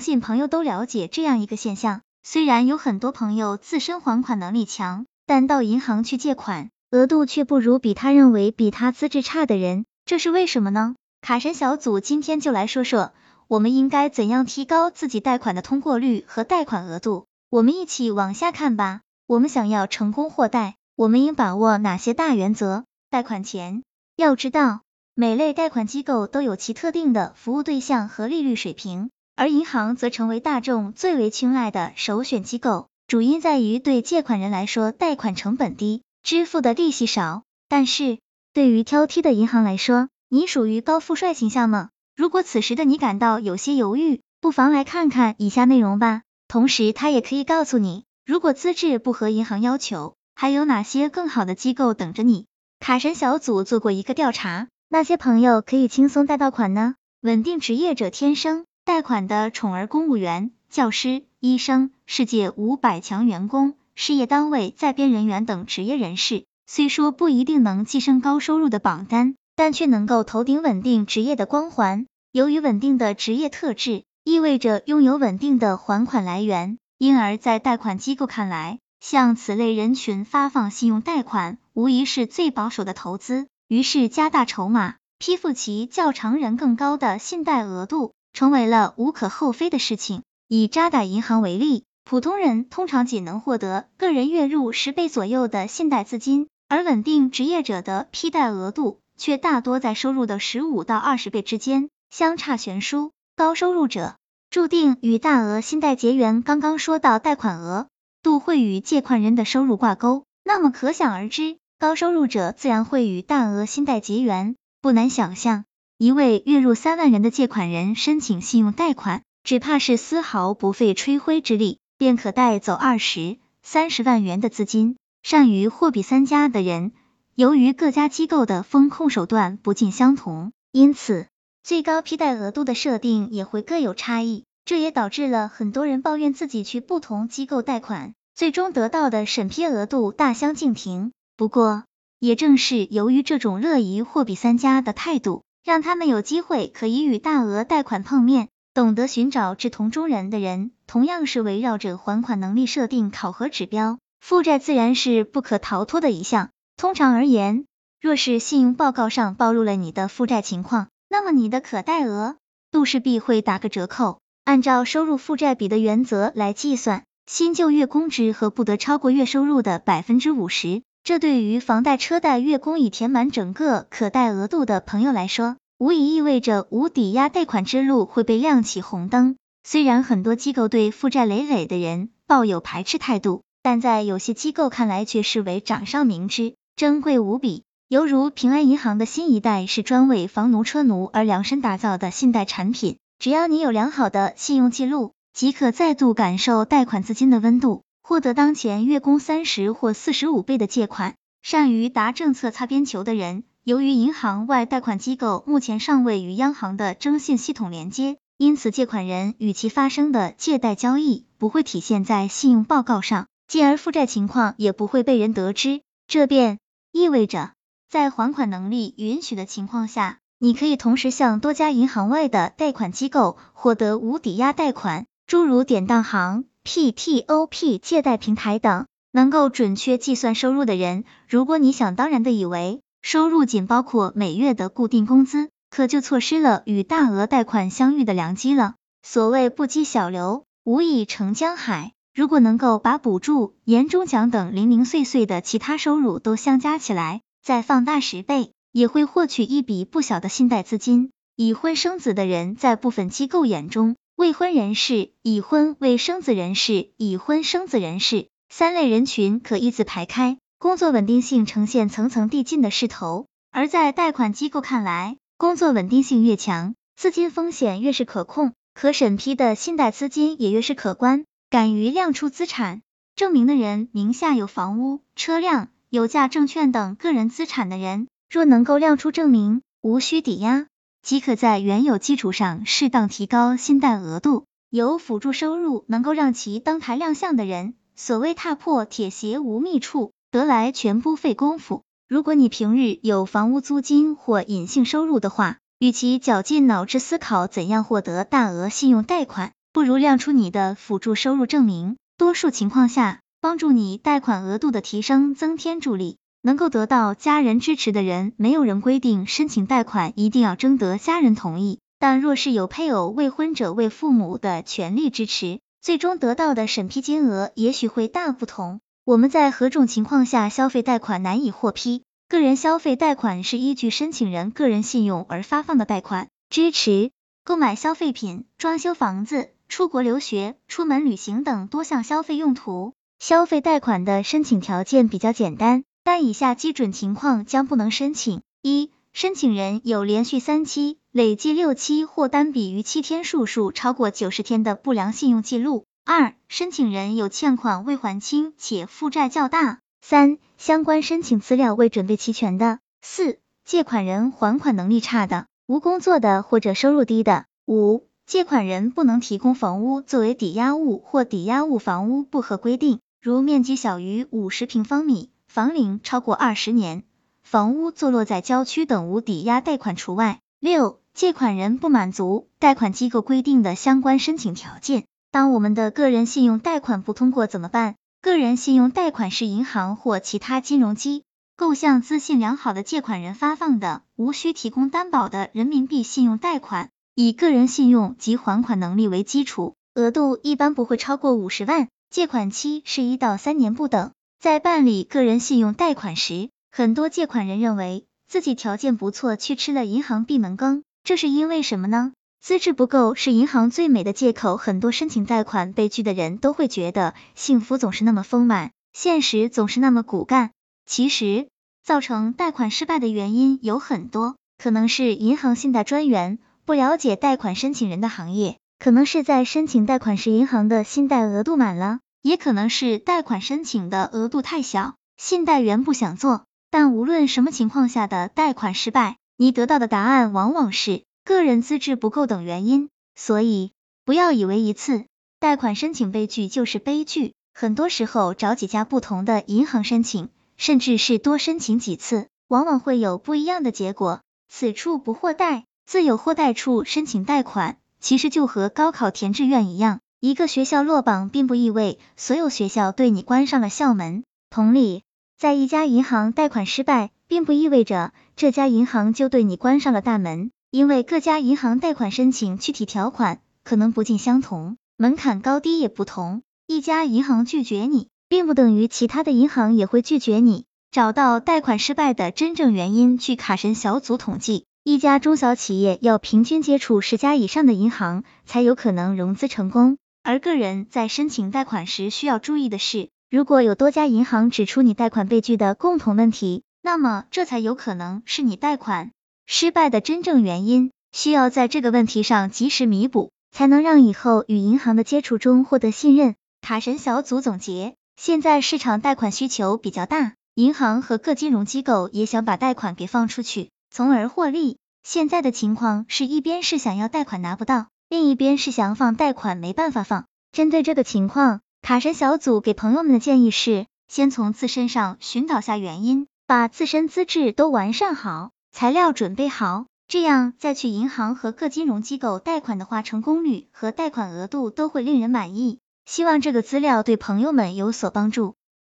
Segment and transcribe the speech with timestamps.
[0.00, 10.94] 相信朋友都了解这样一个现象，虽然有很多朋友自身还款能力强，但到银行去借款，额度却不如比他认为比他资质差的人，这是为什么呢？
[11.20, 13.12] 卡神小组今天就来说说，
[13.46, 17.26] 我们应该怎样提高自己贷款的通过率和贷款额度。
[17.50, 19.02] 我们一起往下看吧。
[19.26, 22.84] 我们想要成功获贷，我们应把握哪些大原则？
[23.10, 23.82] 贷款前
[24.16, 24.80] 要知道，
[25.14, 29.10] 每类贷款机构都有其特定的服务对象和利率水平，
[29.40, 32.88] 而银行则成为大众最为青睐的首选机构。
[33.06, 37.44] 主因在于对借款人来说，贷款成本低，支付的利息少。
[37.66, 38.18] 但是，
[38.52, 41.88] 对于挑剔的银行来说，你属于高富帅形象吗？
[42.14, 46.20] 如果此时的你感到有些犹豫，不妨来看看以下内容吧。
[46.46, 52.44] 同时，他也可以告诉你，如果资质不合银行要求，还有哪些更好的机构等着你。
[52.78, 56.96] 卡神小组做过一个调查，那些朋友可以轻松贷到款呢？
[57.22, 69.34] 稳定职业者天生贷款的宠儿，公务员、教师、医生、世界五百强员工、事业单位在编人员等职业人士，虽说不一定能跻身高收入的榜单。
[69.56, 72.06] 但却能够头顶稳定职业的光环。
[72.32, 83.48] 由于稳定的职业特质，意味着拥有稳定的还款来源，因而，在贷款机构看来，向此类人群发放信用贷款，无疑是最保守的投资。
[83.68, 90.22] 于是，加大筹码，批复其较常人更高的信贷额度，成为了无可厚非的事情。
[90.48, 98.98] 以渣打银行为例，普通人通常仅能获得个人月入十倍左右的信贷资金，而稳定职业者的批贷额度。
[99.16, 103.12] 却大多在收入的十五到二十倍之间，相差悬殊。
[103.36, 104.16] 高收入者
[104.48, 106.40] 注定与大额信贷结缘。
[106.40, 107.88] 刚刚说到贷款额
[108.22, 114.56] 度会与借款人的收入挂钩，那么可想而知，高收入者自然会与大额信贷结缘。
[114.80, 115.66] 不难想象，
[116.02, 124.96] 一位月入三万元的借款人申请信用贷款，只怕是丝毫不费吹灰之力，便可带走二十三十万元的资金。
[125.22, 126.92] 善于货比三家的人。
[127.34, 131.26] 由于各家机构的风控手段不尽相同，因此
[131.62, 134.44] 最高批贷额度的设定也会各有差异。
[134.64, 141.12] 这也导致了很多人抱怨自己去不同机构贷款，最终得到的审批额度大相径庭。
[141.36, 141.84] 不过，
[142.18, 148.48] 也正是由于这种乐于货比三家的态度，让他们有机会可以与大额贷款碰面。
[148.72, 153.98] 懂得寻找志同中人的人，同样是围绕着还款能力设定考核指标。
[154.20, 156.50] 负债自然是不可逃脱的一项。
[156.76, 157.64] 通常而言，
[158.00, 162.36] 若是信用报告上暴露了你的负债情况，那么你的可贷额
[162.70, 164.20] 度势必会打个折扣。
[164.44, 170.82] 按照收入负债比的原则来计算，新旧月供支和不得超过月收入的百分之五十。
[171.02, 179.36] 这对于房贷、车贷月供已填满整个可贷额度的朋友来说，无疑意味着无抵押贷款之路会被亮起红灯。
[179.64, 186.54] 虽然很多机构对负债累累的人抱有排斥态度，但在有些机构看来却视为掌上明珠。
[186.76, 192.96] 珍贵无比，犹如平安银行的新一代是专为房奴车奴而量身打造的信贷产品。
[193.18, 201.14] 只要你有良好的信用记录，即可再度感受贷款资金的温度，获得当前月供三十或四十五倍的借款。
[201.42, 216.58] 善于答政策擦边球的人，由于银行外贷款机构目前尚未与央行的征信系统连接，因此借款人与其发生的借贷交易不会体现在信用报告上，进而负债情况也不会被人得知，这便。
[216.90, 217.52] 意味着，
[217.88, 228.86] 在还款能力允许的情况下，你可以同时向多家银行外的贷款机构获得无抵押贷款，诸如典当行、P.T.O.P 借贷平台等。
[229.10, 238.76] 能够准确计算收入的人，如果你想当然的以为收入仅包括每月的固定工资，可就错失了与大额贷款相遇的良机了。
[239.02, 241.90] 所谓不积小流，无以成江海。
[242.14, 251.10] 如果能够把补助、年终奖等零零碎碎的其他收入都相加起来，再放大十倍，也会获取一笔不小的信贷资金。
[251.34, 263.24] 已婚生子的人，在部分机构眼中，未婚人士、已婚未生子人士、已婚生子人士三类人群可一字排开，工作稳定性呈现层层递进的势头。
[263.50, 271.24] 而在贷款机构看来，工作稳定性越强，资金风险越是可控，可审批的信贷资金也越是可观。
[271.48, 272.82] 敢于亮出资产
[273.16, 280.66] 证明的人，名下有房屋、车辆、有价证券等个人资产的人，若能够亮出证明，无需抵押，
[281.02, 284.44] 即可在原有基础上适当提高信贷额度。
[284.70, 291.82] 有辅助收入能够让其登台亮相的人，所谓踏破铁鞋无觅处，得来全不费功夫。
[292.08, 299.50] 如果你平日有房屋租金或隐性收入的话，与其绞尽脑汁思考怎样获得大额信用贷款。
[299.72, 301.96] 不如亮出你的辅助收入证明。
[302.16, 306.18] 多数情况下，帮助你贷款额度的提升增添助力。
[306.42, 318.80] 能够得到家人支持的人，没有人规定申请贷款一定要征得家人同意，但若是有配偶、未婚者为父母的全力支持，最终得到的审批金额也许会大不同。
[319.04, 322.02] 我们在何种情况下消费贷款难以获批？
[322.28, 327.10] 个人消费贷款是依据申请人个人信用而发放的贷款，支持
[327.44, 332.92] 购买消费品、装修房子、出国留学、出门旅行等多项消费用途。
[333.18, 335.82] 消费贷款的申请条件比较简单。
[336.12, 365.30] 但以下基准情况将不能申请：一、申请人有连续三期、累计六期或单笔逾期天数数超过九十天的不良信用记录；二、申请人有欠款未还清且负债较大；三、相关申请资料未准备齐全的；四、借款人还款能力差的、无工作的或者收入低的；五、借款人不能提供房屋作为抵押物或抵押物房屋不合规定，如面积小于五十平方米。
[365.52, 367.02] 房龄超过二十年，
[367.42, 370.38] 房屋坐落在郊区等无抵押贷款除外。
[370.60, 375.06] 六、借款人不满足贷款机构规定的相关申请条件。
[375.32, 377.96] 当我们的个人信用贷款不通过怎么办？
[378.22, 381.24] 个人信用贷款是银行或其他金融机
[381.56, 394.12] 构向资信良好的借款人发放的，无需提供担保的人民币信用贷款，以个人信用及还款能力为基础，额度一般不会超过五十万，借款期是一到三年不等。
[394.40, 402.14] 在办理个人信用贷款时，很多借款人认为自己条件不错，去吃了银行闭门羹，这是因为什么呢？
[402.40, 404.56] 资质不够是银行最美的借口。
[404.56, 410.52] 很多申请贷款被拒的人都会觉得幸福总是那么丰满，现实总是那么骨干。
[410.86, 411.48] 其实，
[411.84, 422.00] 造成贷款失败的原因有很多，可能是银行信贷专员不了解贷款申请人的行业，可能是在申请贷款时银行的信贷额度满了。
[422.22, 426.44] 也可能是贷款申请的额度太小，信贷员不想做。
[426.70, 432.88] 但无论什么情况下的贷款失败，你得到的答案往往是个人资质不够等原因。
[433.16, 433.72] 所以
[434.04, 435.04] 不要以为一次
[435.40, 444.20] 贷款申请被拒就是悲剧，很多时候找几家不同的银行申请，甚至是多申请几次，往往会有不一样的结果。
[444.48, 446.84] 此处不获贷，自有获贷处。
[446.84, 450.00] 申请贷款其实就和高考填志愿一样。
[450.22, 454.22] 一个学校落榜，并不意味所有学校对你关上了校门。
[454.50, 455.02] 同理，
[455.38, 460.50] 在一家银行贷款失败，并不意味着这家银行就对你关上了大门。
[460.70, 466.42] 因为各家银行贷款申请具体条款可能不尽相同，门槛高低也不同。
[466.66, 470.66] 一家银行拒绝你，并不等于其他的银行也会拒绝你。
[470.90, 474.66] 找到贷款失败的真正原因，据卡神小组统计。
[474.84, 479.96] 一家中小企业要平均接触十家以上的银行，才有可能融资成功。
[480.30, 489.10] 而个人在申请贷款时需要注意的是，如果有多家银行指出你贷款被拒的共同问题，那么这才有可能是你贷款
[489.46, 496.36] 失败的真正原因，需要在这个问题上及时弥补，才能让以后与银行的接触中获得信任。
[496.60, 504.78] 卡神小组总结：现在市场贷款需求比较大，银行和各金融机构也想把贷款给放出去，从而获利。
[505.02, 507.88] 现在的情况是一边是想要贷款拿不到。
[508.10, 525.78] 另一边是想放贷款没办法放，针对这个情况，卡神小组给朋友们的建议是，先从自身上寻找下原因，把自身资质都完善好，材料准备好，这样再去银行和各金融机构贷款的话，成功率和贷款额度都会令人满意。
[526.04, 528.56] 希望这个资料对朋友们有所帮助。